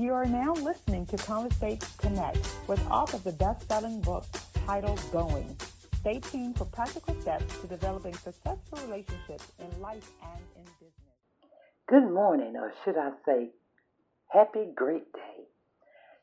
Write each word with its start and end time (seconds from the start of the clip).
You 0.00 0.14
are 0.14 0.24
now 0.24 0.54
listening 0.54 1.04
to 1.08 1.18
Conversate 1.18 1.86
Connect 1.98 2.38
with 2.66 2.80
author 2.90 3.18
of 3.18 3.24
the 3.24 3.32
best-selling 3.32 4.00
book 4.00 4.24
titled 4.64 4.98
Going. 5.12 5.54
Stay 5.96 6.20
tuned 6.20 6.56
for 6.56 6.64
practical 6.64 7.14
steps 7.20 7.60
to 7.60 7.66
developing 7.66 8.14
successful 8.14 8.78
relationships 8.86 9.52
in 9.58 9.78
life 9.78 10.10
and 10.22 10.42
in 10.56 10.64
business. 10.80 11.20
Good 11.86 12.10
morning, 12.10 12.56
or 12.56 12.72
should 12.82 12.96
I 12.96 13.10
say, 13.26 13.50
happy 14.28 14.72
great 14.74 15.12
day. 15.12 15.44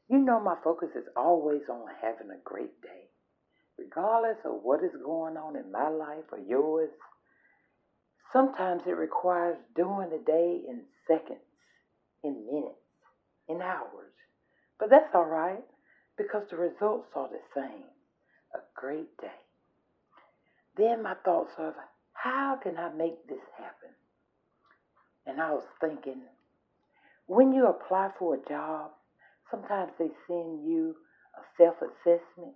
You 0.09 0.17
know 0.25 0.39
my 0.39 0.55
focus 0.63 0.89
is 0.95 1.05
always 1.15 1.61
on 1.69 1.85
having 2.01 2.31
a 2.31 2.41
great 2.43 2.81
day. 2.81 3.11
Regardless 3.77 4.37
of 4.43 4.63
what 4.63 4.83
is 4.83 5.03
going 5.05 5.37
on 5.37 5.55
in 5.55 5.71
my 5.71 5.89
life 5.89 6.25
or 6.31 6.39
yours, 6.39 6.89
sometimes 8.33 8.81
it 8.87 8.97
requires 8.97 9.57
doing 9.75 10.09
the 10.09 10.23
day 10.25 10.61
in 10.67 10.81
seconds, 11.07 11.45
in 12.23 12.43
minutes 12.51 12.86
in 13.50 13.61
hours. 13.61 14.14
But 14.79 14.89
that's 14.89 15.14
all 15.14 15.25
right 15.25 15.64
because 16.18 16.43
the 16.50 16.57
results 16.57 17.07
are 17.15 17.29
the 17.29 17.42
same 17.55 17.86
a 18.54 18.60
great 18.75 19.15
day. 19.18 19.42
Then 20.78 21.04
my 21.04 21.15
thoughts 21.25 21.52
of 21.57 21.74
how 22.14 22.60
can 22.61 22.78
I 22.78 22.89
make 22.93 23.28
this 23.28 23.43
happen? 23.57 23.89
And 25.25 25.41
I 25.41 25.52
was 25.52 25.65
thinking, 25.82 26.21
when 27.25 27.52
you 27.52 27.68
apply 27.68 28.11
for 28.18 28.36
a 28.36 28.50
job, 28.50 28.91
sometimes 29.52 29.91
they 30.00 30.10
send 30.27 30.66
you 30.68 30.96
a 31.36 31.43
self 31.57 31.75
assessment. 31.82 32.55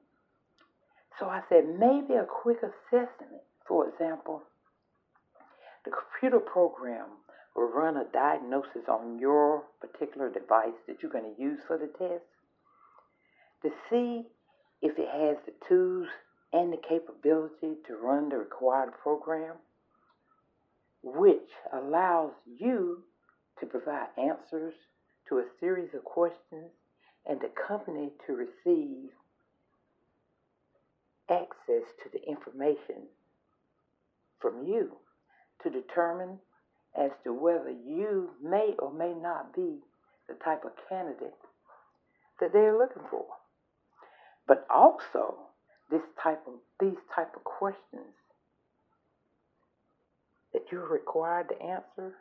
So 1.19 1.25
I 1.27 1.41
said, 1.49 1.65
maybe 1.77 2.15
a 2.15 2.25
quick 2.25 2.57
assessment. 2.57 3.43
For 3.67 3.89
example, 3.89 4.41
the 5.85 5.91
computer 5.91 6.39
program 6.39 7.07
will 7.55 7.69
run 7.69 7.97
a 7.97 8.05
diagnosis 8.13 8.87
on 8.87 9.19
your 9.19 9.63
particular 9.79 10.29
device 10.29 10.77
that 10.87 10.97
you're 11.01 11.11
going 11.11 11.35
to 11.35 11.41
use 11.41 11.59
for 11.67 11.77
the 11.77 11.87
test 11.87 12.23
to 13.63 13.69
see 13.89 14.23
if 14.81 14.97
it 14.97 15.09
has 15.09 15.37
the 15.45 15.53
tools 15.67 16.07
and 16.53 16.73
the 16.73 16.77
capability 16.87 17.75
to 17.87 17.95
run 17.95 18.29
the 18.29 18.37
required 18.37 18.91
program, 19.01 19.55
which 21.03 21.49
allows 21.73 22.31
you 22.59 23.03
to 23.59 23.65
provide 23.65 24.07
answers 24.17 24.73
to 25.29 25.37
a 25.37 25.45
series 25.59 25.93
of 25.93 26.03
questions 26.03 26.71
and 27.27 27.39
the 27.39 27.51
company 27.67 28.09
to 28.25 28.33
receive 28.33 29.09
access 31.29 31.87
to 32.03 32.09
the 32.11 32.21
information 32.27 33.07
from 34.39 34.65
you 34.65 34.91
to 35.63 35.69
determine 35.69 36.39
as 36.97 37.11
to 37.23 37.33
whether 37.33 37.71
you 37.71 38.31
may 38.43 38.73
or 38.79 38.91
may 38.91 39.13
not 39.13 39.55
be 39.55 39.79
the 40.27 40.33
type 40.43 40.63
of 40.65 40.71
candidate 40.89 41.33
that 42.39 42.51
they're 42.53 42.77
looking 42.77 43.03
for. 43.09 43.25
But 44.47 44.65
also, 44.73 45.35
this 45.89 46.01
type 46.21 46.41
of 46.47 46.53
these 46.79 46.99
type 47.15 47.35
of 47.35 47.43
questions 47.43 48.15
that 50.53 50.63
you're 50.71 50.87
required 50.87 51.47
to 51.49 51.61
answer 51.61 52.15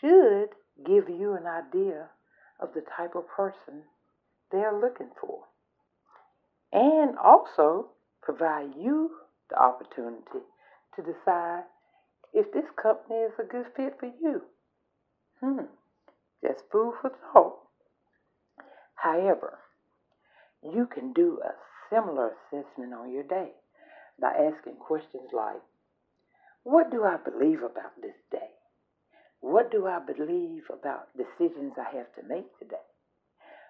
should 0.00 0.48
give 0.84 1.08
you 1.08 1.34
an 1.34 1.46
idea 1.46 2.08
of 2.60 2.70
the 2.74 2.82
type 2.96 3.14
of 3.14 3.28
person 3.28 3.82
they're 4.50 4.78
looking 4.78 5.10
for. 5.20 5.40
And 6.72 7.16
also 7.18 7.86
provide 8.22 8.70
you 8.78 9.10
the 9.50 9.60
opportunity 9.60 10.44
to 10.96 11.02
decide 11.02 11.64
if 12.32 12.52
this 12.52 12.64
company 12.80 13.20
is 13.20 13.32
a 13.38 13.44
good 13.44 13.66
fit 13.76 13.94
for 13.98 14.06
you. 14.06 14.42
Hmm, 15.40 15.66
just 16.42 16.62
food 16.70 16.94
for 17.00 17.10
thought. 17.32 17.58
However, 18.94 19.58
you 20.62 20.86
can 20.86 21.12
do 21.12 21.40
a 21.44 21.52
similar 21.90 22.32
assessment 22.32 22.94
on 22.94 23.12
your 23.12 23.24
day 23.24 23.50
by 24.20 24.30
asking 24.30 24.76
questions 24.76 25.30
like, 25.32 25.60
What 26.62 26.90
do 26.90 27.04
I 27.04 27.16
believe 27.16 27.62
about 27.62 28.00
this 28.00 28.16
day? 28.30 28.50
What 29.40 29.72
do 29.72 29.86
I 29.86 29.98
believe 29.98 30.62
about 30.72 31.08
decisions 31.16 31.72
I 31.76 31.96
have 31.96 32.14
to 32.14 32.22
make 32.28 32.46
today? 32.58 32.76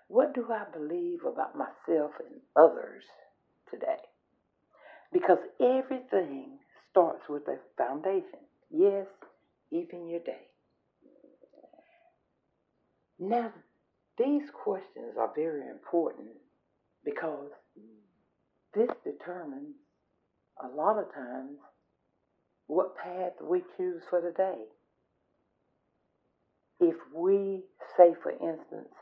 What 0.08 0.34
do 0.34 0.46
I 0.52 0.64
believe 0.70 1.24
about 1.24 1.56
myself 1.56 2.12
and 2.20 2.42
others 2.54 3.04
today? 3.70 4.04
Because 5.10 5.38
everything 5.58 6.58
starts 6.90 7.22
with 7.28 7.48
a 7.48 7.56
foundation. 7.78 8.44
Yes, 8.72 9.06
even 9.70 10.08
your 10.08 10.20
day. 10.20 10.46
Now, 13.18 13.52
these 14.18 14.42
questions 14.64 15.14
are 15.18 15.30
very 15.34 15.68
important 15.68 16.30
because 17.04 17.50
this 18.74 18.88
determines 19.04 19.76
a 20.62 20.68
lot 20.68 20.98
of 20.98 21.12
times 21.14 21.58
what 22.66 22.96
path 22.96 23.32
we 23.42 23.62
choose 23.76 24.02
for 24.08 24.20
the 24.20 24.32
day. 24.32 24.64
If 26.80 26.96
we 27.14 27.60
say, 27.96 28.14
for 28.22 28.32
instance, 28.32 28.94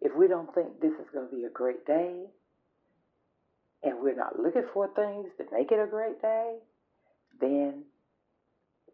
if 0.00 0.12
we 0.16 0.28
don't 0.28 0.52
think 0.54 0.80
this 0.80 0.92
is 0.92 1.06
going 1.12 1.28
to 1.28 1.36
be 1.36 1.44
a 1.44 1.50
great 1.50 1.86
day, 1.86 2.24
and 3.82 3.98
we're 4.00 4.16
not 4.16 4.38
looking 4.38 4.66
for 4.72 4.88
things 4.94 5.28
to 5.38 5.44
make 5.52 5.70
it 5.70 5.78
a 5.78 5.86
great 5.86 6.20
day, 6.20 6.56
then 7.40 7.84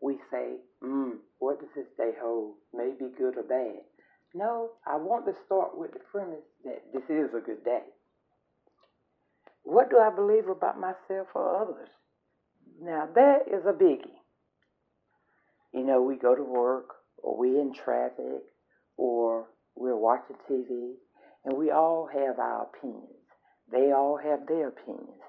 we 0.01 0.19
say, 0.31 0.57
hmm, 0.83 1.11
what 1.39 1.61
does 1.61 1.69
this 1.75 1.87
day 1.97 2.13
hold? 2.21 2.55
Maybe 2.75 3.11
good 3.17 3.37
or 3.37 3.43
bad. 3.43 3.83
No, 4.35 4.71
I 4.87 4.97
want 4.97 5.27
to 5.27 5.33
start 5.47 5.79
with 5.79 5.93
the 5.93 6.01
premise 6.11 6.45
that 6.65 6.83
this 6.93 7.05
is 7.09 7.35
a 7.35 7.41
good 7.41 7.65
day. 7.65 7.85
What 9.63 9.91
do 9.91 9.99
I 9.99 10.11
believe 10.15 10.49
about 10.49 10.79
myself 10.79 11.29
or 11.35 11.63
others? 11.63 11.89
Now, 12.81 13.09
that 13.15 13.49
is 13.49 13.65
a 13.67 13.73
biggie. 13.73 14.21
You 15.73 15.85
know, 15.85 16.03
we 16.03 16.17
go 16.17 16.35
to 16.35 16.43
work, 16.43 16.89
or 17.23 17.37
we 17.37 17.49
in 17.59 17.73
traffic, 17.75 18.43
or 18.97 19.47
we're 19.75 19.97
watching 19.97 20.37
TV, 20.51 20.93
and 21.45 21.57
we 21.57 21.71
all 21.71 22.09
have 22.13 22.39
our 22.39 22.69
opinions. 22.75 23.11
They 23.71 23.93
all 23.93 24.19
have 24.23 24.47
their 24.47 24.69
opinions. 24.69 25.23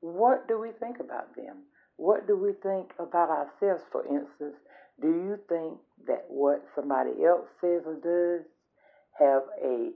What 0.00 0.48
do 0.48 0.58
we 0.58 0.70
think 0.72 1.00
about 1.00 1.34
them? 1.36 1.64
What 1.96 2.26
do 2.26 2.36
we 2.36 2.52
think 2.62 2.90
about 2.98 3.30
ourselves, 3.30 3.82
for 3.90 4.04
instance? 4.06 4.56
Do 5.00 5.08
you 5.08 5.38
think 5.48 5.78
that 6.06 6.26
what 6.28 6.64
somebody 6.74 7.24
else 7.24 7.46
says 7.60 7.82
or 7.86 7.94
does 7.94 8.46
have 9.18 9.42
a 9.62 9.90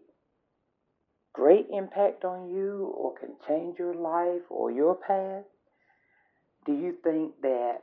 great 1.32 1.66
impact 1.70 2.24
on 2.24 2.50
you 2.50 2.92
or 2.96 3.14
can 3.14 3.30
change 3.46 3.78
your 3.78 3.94
life 3.94 4.42
or 4.48 4.70
your 4.70 4.94
path? 4.94 5.44
Do 6.66 6.72
you 6.72 6.96
think 7.02 7.40
that 7.42 7.78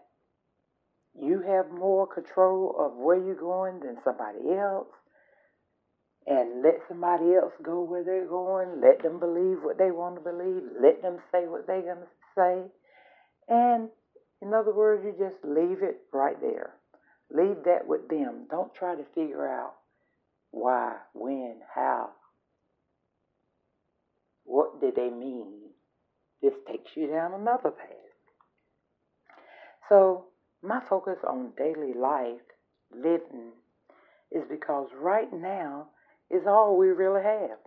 you 1.20 1.42
have 1.42 1.72
more 1.72 2.08
control 2.08 2.76
of 2.78 2.94
where 2.96 3.18
you're 3.18 3.36
going 3.36 3.80
than 3.80 3.98
somebody 4.04 4.52
else? 4.58 4.88
And 6.28 6.62
let 6.62 6.82
somebody 6.90 7.36
else 7.36 7.54
go 7.64 7.82
where 7.84 8.04
they're 8.04 8.28
going. 8.28 8.82
Let 8.82 9.02
them 9.02 9.20
believe 9.20 9.64
what 9.64 9.78
they 9.78 9.92
want 9.92 10.16
to 10.16 10.22
believe. 10.22 10.64
Let 10.82 11.02
them 11.02 11.20
say 11.32 11.48
what 11.48 11.66
they're 11.66 11.82
going 11.82 12.04
to 12.04 12.08
say. 12.36 12.64
And 13.48 13.90
in 14.42 14.54
other 14.54 14.74
words, 14.74 15.04
you 15.04 15.12
just 15.12 15.44
leave 15.44 15.82
it 15.82 16.02
right 16.14 16.40
there. 16.40 16.74
Leave 17.32 17.64
that 17.66 17.88
with 17.88 18.08
them. 18.08 18.46
Don't 18.50 18.74
try 18.74 18.96
to 18.96 19.04
figure 19.16 19.48
out 19.48 19.74
why, 20.52 20.96
when, 21.14 21.58
how. 21.74 22.10
What 24.46 24.80
did 24.80 24.96
they 24.96 25.10
mean? 25.10 25.54
This 26.42 26.54
takes 26.68 26.92
you 26.96 27.08
down 27.08 27.34
another 27.34 27.72
path. 27.72 27.98
So, 29.90 30.26
my 30.62 30.82
focus 30.90 31.18
on 31.28 31.52
daily 31.58 31.94
life, 31.94 32.42
living, 32.96 33.52
is 34.32 34.44
because 34.50 34.90
right 35.00 35.32
now 35.34 35.88
is 36.30 36.44
all 36.48 36.78
we 36.78 36.88
really 36.88 37.24
have. 37.24 37.58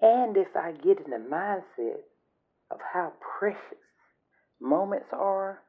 And 0.00 0.36
if 0.36 0.48
I 0.56 0.72
get 0.72 0.98
in 1.04 1.10
the 1.10 1.28
mindset 1.30 2.00
of 2.70 2.78
how 2.92 3.12
precious 3.38 3.81
moments 4.62 5.08
are, 5.12 5.60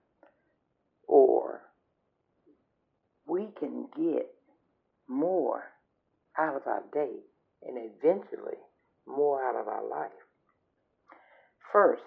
or 1.07 1.61
we 3.27 3.47
can 3.59 3.87
get 3.97 4.27
more 5.07 5.63
out 6.37 6.55
of 6.55 6.61
our 6.67 6.83
day 6.93 7.11
and 7.65 7.77
eventually 7.77 8.57
more 9.07 9.43
out 9.43 9.55
of 9.59 9.67
our 9.67 9.87
life. 9.87 10.11
First, 11.71 12.03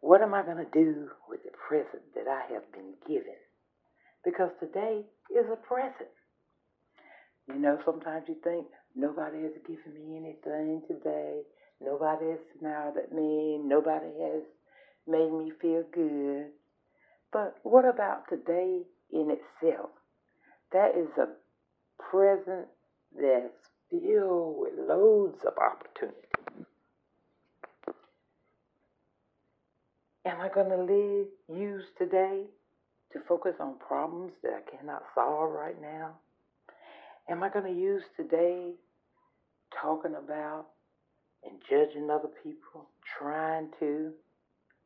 what 0.00 0.22
am 0.22 0.34
I 0.34 0.42
going 0.42 0.64
to 0.64 0.70
do 0.72 1.08
with 1.28 1.42
the 1.42 1.50
present 1.68 2.02
that 2.14 2.28
I 2.28 2.52
have 2.52 2.70
been 2.72 2.94
given? 3.06 3.36
Because 4.24 4.50
today 4.60 5.02
is 5.30 5.46
a 5.52 5.56
present. 5.56 6.10
You 7.48 7.58
know, 7.58 7.78
sometimes 7.84 8.24
you 8.28 8.36
think, 8.44 8.66
nobody 8.94 9.42
has 9.42 9.52
given 9.66 9.94
me 9.94 10.16
anything 10.16 10.82
today. 10.86 11.42
Nobody 11.80 12.30
has 12.30 12.38
smiled 12.58 12.96
at 12.96 13.12
me. 13.12 13.58
Nobody 13.62 14.12
has 14.20 14.42
made 15.06 15.32
me 15.32 15.52
feel 15.60 15.84
good. 15.92 16.46
But 17.32 17.56
what 17.62 17.84
about 17.84 18.28
today 18.28 18.82
in 19.12 19.30
itself? 19.30 19.90
That 20.72 20.96
is 20.96 21.08
a 21.18 21.28
present 22.10 22.66
that's 23.14 23.70
filled 23.90 24.60
with 24.60 24.72
loads 24.88 25.44
of 25.44 25.54
opportunity. 25.58 26.16
Am 30.24 30.40
I 30.40 30.48
going 30.48 30.68
to 30.68 30.76
live, 30.76 31.26
use 31.48 31.84
today 31.96 32.44
to 33.12 33.20
focus 33.28 33.54
on 33.58 33.78
problems 33.78 34.32
that 34.42 34.52
I 34.52 34.76
cannot 34.76 35.02
solve 35.14 35.50
right 35.50 35.80
now? 35.80 36.12
Am 37.28 37.42
I 37.42 37.48
going 37.48 37.64
to 37.64 37.80
use 37.80 38.02
today 38.16 38.72
talking 39.80 40.14
about 40.14 40.66
and 41.44 41.60
judging 41.68 42.10
other 42.10 42.28
people, 42.42 42.88
trying 43.18 43.68
to 43.80 44.12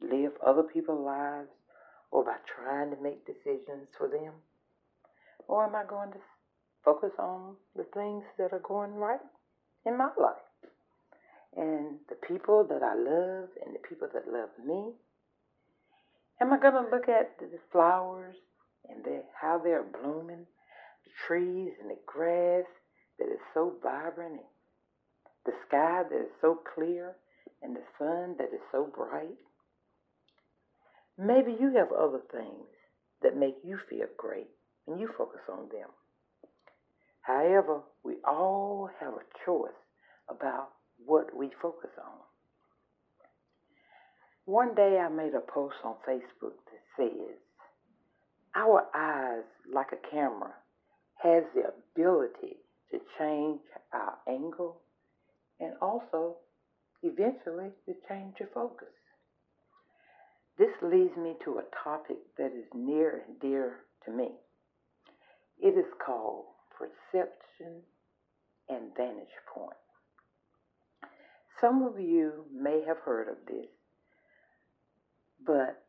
live 0.01 0.33
other 0.45 0.63
people's 0.63 1.05
lives, 1.05 1.49
or 2.11 2.25
by 2.25 2.37
trying 2.47 2.91
to 2.95 3.03
make 3.03 3.27
decisions 3.27 3.89
for 3.97 4.09
them? 4.09 4.33
Or 5.49 5.67
am 5.67 5.75
I 5.75 5.85
going 5.85 6.13
to 6.13 6.19
focus 6.85 7.13
on 7.19 7.57
the 7.77 7.87
things 7.95 8.25
that 8.39 8.53
are 8.53 8.61
going 8.61 8.95
right 8.95 9.21
in 9.85 9.97
my 9.97 10.11
life? 10.19 10.37
And 11.57 11.99
the 12.09 12.17
people 12.17 12.67
that 12.69 12.83
I 12.83 12.95
love 12.95 13.49
and 13.65 13.75
the 13.75 13.89
people 13.89 14.09
that 14.13 14.33
love 14.33 14.51
me? 14.65 14.93
Am 16.41 16.53
I 16.53 16.59
going 16.59 16.75
to 16.75 16.91
look 16.91 17.09
at 17.09 17.39
the 17.39 17.49
flowers 17.71 18.37
and 18.89 19.05
the, 19.05 19.23
how 19.41 19.59
they're 19.63 19.85
blooming, 19.85 20.47
the 21.05 21.11
trees 21.27 21.73
and 21.81 21.91
the 21.91 21.99
grass 22.07 22.65
that 23.19 23.27
is 23.27 23.39
so 23.55 23.75
vibrant, 23.83 24.41
the 25.47 25.53
sky 25.69 26.03
that 26.11 26.21
is 26.21 26.33
so 26.41 26.59
clear, 26.75 27.15
and 27.63 27.77
the 27.77 27.83
sun 27.99 28.35
that 28.39 28.53
is 28.53 28.61
so 28.73 28.91
bright? 28.95 29.39
Maybe 31.19 31.57
you 31.59 31.75
have 31.77 31.93
other 31.93 32.21
things 32.33 32.67
that 33.23 33.37
make 33.37 33.57
you 33.65 33.79
feel 33.89 34.07
great 34.17 34.49
and 34.87 35.01
you 35.01 35.09
focus 35.17 35.41
on 35.51 35.69
them. 35.69 35.89
However, 37.23 37.81
we 38.03 38.17
all 38.27 38.91
have 39.01 39.15
a 39.15 39.45
choice 39.47 39.73
about 40.29 40.71
what 41.05 41.35
we 41.37 41.51
focus 41.63 41.91
on. 41.99 42.19
One 44.47 44.75
day 44.75 44.99
I 44.99 45.09
made 45.09 45.35
a 45.35 45.41
post 45.41 45.77
on 45.85 45.95
Facebook 46.07 46.53
that 46.67 46.83
says, 46.99 47.39
Our 48.55 48.87
eyes, 48.95 49.45
like 49.73 49.93
a 49.93 50.11
camera, 50.11 50.53
has 51.23 51.45
the 51.55 51.63
ability 51.69 52.57
to 52.91 52.99
change 53.19 53.61
our 53.93 54.19
angle 54.29 54.83
and 55.61 55.73
also 55.81 56.37
eventually 57.03 57.71
to 57.87 57.95
change 58.09 58.35
your 58.39 58.51
focus. 58.53 58.89
This 60.65 60.91
leads 60.91 61.15
me 61.19 61.35
to 61.45 61.59
a 61.59 61.85
topic 61.85 62.17
that 62.39 62.47
is 62.47 62.65
near 62.75 63.23
and 63.29 63.39
dear 63.39 63.81
to 64.07 64.11
me. 64.11 64.31
It 65.61 65.77
is 65.77 65.85
called 66.05 66.47
perception 66.71 67.83
and 68.71 68.97
vantage 68.97 69.29
point. 69.55 69.77
Some 71.61 71.83
of 71.83 72.01
you 72.01 72.47
may 72.51 72.83
have 72.87 72.97
heard 73.05 73.29
of 73.29 73.37
this, 73.47 73.67
but 75.47 75.85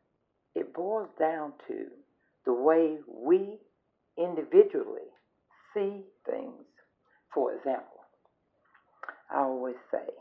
it 0.55 0.73
boils 0.73 1.07
down 1.17 1.53
to 1.69 1.85
the 2.45 2.53
way 2.53 2.97
we 3.07 3.57
individually 4.17 5.07
see 5.73 6.01
things. 6.29 6.65
For 7.33 7.55
example, 7.55 8.01
I 9.31 9.39
always 9.39 9.77
say 9.89 10.11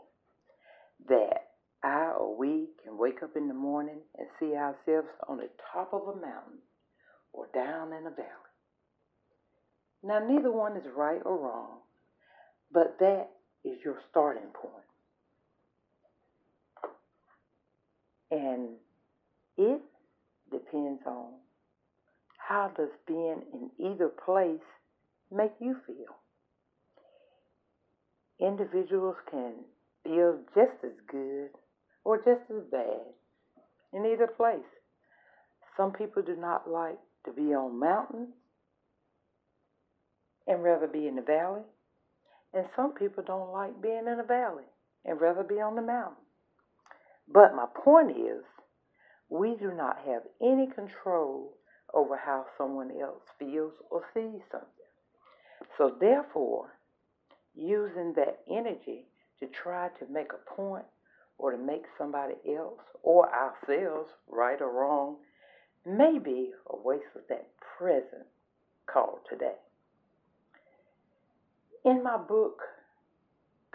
that 1.09 1.54
I 1.85 2.13
or 2.17 2.35
we 2.35 2.67
can 2.83 2.97
wake 2.97 3.21
up 3.23 3.35
in 3.35 3.47
the 3.47 3.53
morning 3.53 3.99
and 4.17 4.27
see 4.39 4.55
ourselves 4.55 5.07
on 5.27 5.37
the 5.37 5.49
top 5.71 5.93
of 5.93 6.01
a 6.01 6.19
mountain 6.19 6.59
or 7.31 7.47
down 7.53 7.93
in 7.93 8.07
a 8.07 8.09
valley. 8.09 8.27
Now, 10.03 10.19
neither 10.19 10.51
one 10.51 10.77
is 10.77 10.83
right 10.95 11.21
or 11.23 11.37
wrong, 11.37 11.77
but 12.71 12.97
that 12.99 13.27
is 13.63 13.77
your 13.83 13.97
starting 14.09 14.49
point. 14.53 14.73
And 18.31 18.69
it 19.57 19.81
depends 20.51 21.01
on 21.05 21.33
how 22.37 22.71
does 22.75 22.89
being 23.07 23.41
in 23.53 23.69
either 23.79 24.09
place 24.09 24.59
make 25.31 25.53
you 25.59 25.75
feel. 25.85 26.15
Individuals 28.39 29.15
can 29.29 29.53
feel 30.03 30.37
just 30.53 30.83
as 30.83 30.91
just 32.25 32.41
as 32.49 32.63
bad 32.71 33.05
in 33.93 34.05
either 34.05 34.27
place. 34.27 34.59
Some 35.77 35.91
people 35.91 36.23
do 36.23 36.35
not 36.35 36.69
like 36.69 36.97
to 37.25 37.31
be 37.31 37.53
on 37.53 37.79
mountains 37.79 38.33
and 40.47 40.63
rather 40.63 40.87
be 40.87 41.07
in 41.07 41.15
the 41.15 41.21
valley. 41.21 41.63
And 42.53 42.65
some 42.75 42.93
people 42.93 43.23
don't 43.25 43.51
like 43.51 43.81
being 43.81 44.05
in 44.07 44.17
the 44.17 44.23
valley 44.23 44.63
and 45.03 45.19
rather 45.19 45.43
be 45.43 45.55
on 45.55 45.75
the 45.75 45.81
mountain. 45.81 46.23
But 47.31 47.55
my 47.55 47.65
point 47.83 48.11
is, 48.11 48.43
we 49.29 49.55
do 49.55 49.73
not 49.73 49.97
have 50.05 50.21
any 50.41 50.67
control 50.67 51.53
over 51.93 52.15
how 52.17 52.45
someone 52.57 52.91
else 53.01 53.23
feels 53.39 53.73
or 53.89 54.03
sees 54.13 54.41
something. 54.51 54.69
So, 55.77 55.95
therefore, 55.99 56.69
using 57.55 58.13
that 58.15 58.39
energy 58.49 59.05
to 59.39 59.47
try 59.47 59.89
to 59.99 60.05
make 60.11 60.31
a 60.33 60.55
point 60.55 60.85
or 61.37 61.51
to 61.51 61.57
make 61.57 61.83
somebody 61.97 62.35
else 62.57 62.79
or 63.03 63.29
ourselves 63.33 64.09
right 64.27 64.61
or 64.61 64.71
wrong 64.71 65.17
may 65.85 66.17
be 66.23 66.51
a 66.69 66.77
waste 66.77 67.03
of 67.15 67.21
that 67.29 67.47
present 67.77 68.25
called 68.91 69.19
today. 69.29 69.55
In 71.83 72.01
my 72.03 72.17
book, 72.17 72.61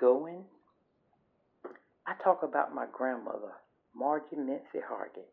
Going, 0.01 0.45
I 2.07 2.15
talk 2.25 2.43
about 2.43 2.75
my 2.75 2.87
grandmother, 2.91 3.53
Margie 3.95 4.37
Mincy 4.37 4.81
Hargett. 4.83 5.29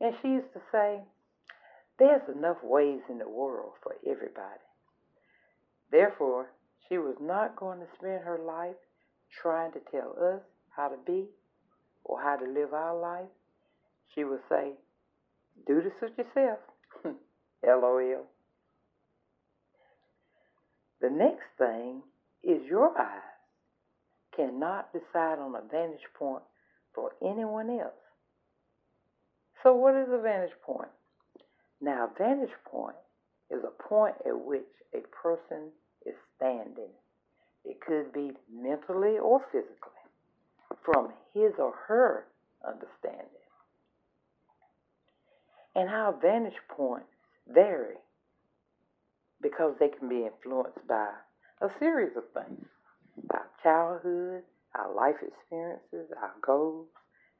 And 0.00 0.14
she 0.20 0.28
used 0.28 0.52
to 0.52 0.60
say, 0.70 1.00
There's 1.98 2.28
enough 2.36 2.58
ways 2.62 3.00
in 3.08 3.18
the 3.18 3.28
world 3.28 3.72
for 3.82 3.96
everybody. 4.06 4.60
Therefore, 5.90 6.50
she 6.88 6.98
was 6.98 7.16
not 7.20 7.56
going 7.56 7.78
to 7.80 7.86
spend 7.98 8.22
her 8.22 8.38
life 8.38 8.76
trying 9.42 9.72
to 9.72 9.80
tell 9.90 10.14
us 10.20 10.42
how 10.76 10.88
to 10.88 10.96
be 11.06 11.24
or 12.04 12.20
how 12.20 12.36
to 12.36 12.44
live 12.44 12.72
our 12.72 12.98
life. 12.98 13.30
She 14.14 14.24
would 14.24 14.40
say, 14.48 14.72
Do 15.66 15.82
this 15.82 15.92
with 16.00 16.12
yourself. 16.18 16.58
LOL. 17.64 18.26
The 21.00 21.10
next 21.10 21.44
thing 21.58 22.02
is 22.42 22.62
your 22.68 22.96
eyes 22.98 23.20
cannot 24.36 24.92
decide 24.92 25.38
on 25.38 25.54
a 25.54 25.62
vantage 25.70 26.06
point 26.18 26.42
for 26.94 27.12
anyone 27.22 27.70
else. 27.70 27.92
So, 29.62 29.74
what 29.74 29.94
is 29.94 30.08
a 30.10 30.20
vantage 30.20 30.56
point? 30.64 30.90
Now, 31.80 32.08
a 32.08 32.18
vantage 32.18 32.54
point 32.70 32.96
is 33.50 33.60
a 33.64 33.82
point 33.82 34.14
at 34.26 34.38
which 34.38 34.62
a 34.94 35.00
person 35.22 35.70
is 36.06 36.14
standing. 36.36 36.92
It 37.64 37.80
could 37.80 38.12
be 38.12 38.32
mentally 38.52 39.18
or 39.18 39.40
physically 39.50 40.03
from 40.84 41.08
his 41.32 41.52
or 41.58 41.74
her 41.88 42.26
understanding. 42.66 43.28
And 45.74 45.88
our 45.88 46.12
vantage 46.20 46.58
points 46.68 47.06
vary 47.48 47.96
because 49.42 49.74
they 49.80 49.88
can 49.88 50.08
be 50.08 50.26
influenced 50.26 50.86
by 50.88 51.08
a 51.60 51.68
series 51.78 52.16
of 52.16 52.24
things 52.32 52.66
our 53.32 53.46
childhood, 53.62 54.42
our 54.74 54.94
life 54.94 55.16
experiences, 55.22 56.12
our 56.20 56.34
goals, 56.44 56.88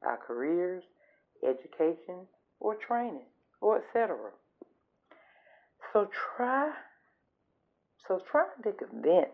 our 0.02 0.16
careers, 0.16 0.84
education, 1.46 2.26
or 2.60 2.76
training, 2.76 3.26
or 3.60 3.78
etc. 3.78 4.16
So 5.92 6.08
try 6.36 6.70
so 8.06 8.20
trying 8.30 8.62
to 8.64 8.72
convince 8.72 9.30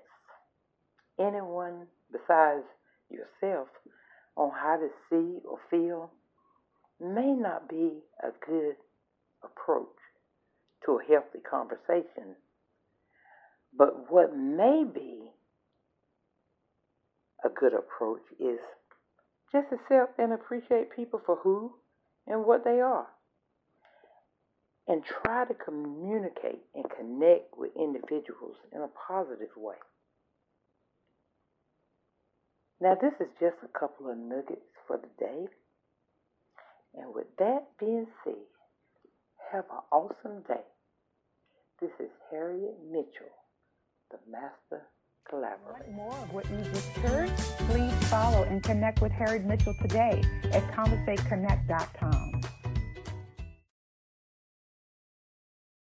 anyone 1.18 1.86
besides 2.12 2.64
yourself 3.10 3.68
on 4.36 4.50
how 4.50 4.76
to 4.76 4.88
see 5.08 5.40
or 5.46 5.58
feel 5.70 6.10
may 7.00 7.32
not 7.32 7.68
be 7.68 7.92
a 8.22 8.30
good 8.46 8.76
approach 9.42 9.88
to 10.84 10.98
a 10.98 11.04
healthy 11.04 11.40
conversation 11.48 12.36
but 13.76 14.10
what 14.10 14.36
may 14.36 14.84
be 14.84 15.30
a 17.44 17.48
good 17.48 17.72
approach 17.72 18.22
is 18.38 18.58
just 19.52 19.66
accept 19.72 20.18
and 20.18 20.32
appreciate 20.32 20.94
people 20.94 21.20
for 21.24 21.36
who 21.36 21.72
and 22.26 22.44
what 22.44 22.64
they 22.64 22.80
are. 22.80 23.06
And 24.88 25.02
try 25.04 25.44
to 25.44 25.54
communicate 25.54 26.62
and 26.74 26.84
connect 26.90 27.56
with 27.56 27.70
individuals 27.76 28.56
in 28.74 28.80
a 28.82 28.88
positive 29.08 29.54
way. 29.56 29.76
Now, 32.80 32.94
this 32.94 33.12
is 33.20 33.28
just 33.38 33.56
a 33.62 33.78
couple 33.78 34.10
of 34.10 34.16
nuggets 34.16 34.72
for 34.86 34.96
the 34.96 35.10
day. 35.18 35.46
And 36.94 37.14
with 37.14 37.26
that 37.38 37.66
being 37.78 38.06
said, 38.24 38.34
have 39.52 39.64
an 39.70 39.82
awesome 39.92 40.42
day. 40.48 40.64
This 41.80 41.90
is 42.00 42.10
Harriet 42.30 42.76
Mitchell 42.90 43.30
the 44.10 44.18
master 44.30 44.86
collaborate. 45.28 45.86
Want 45.88 45.92
more 45.92 46.12
of 46.12 46.32
what 46.32 46.50
you 46.50 46.58
just 46.72 46.88
heard? 46.98 47.30
Please 47.68 47.94
follow 48.08 48.42
and 48.44 48.62
connect 48.62 49.00
with 49.00 49.12
Harriet 49.12 49.44
Mitchell 49.44 49.74
today 49.80 50.22
at 50.52 50.62
conversateconnect.com. 50.72 52.39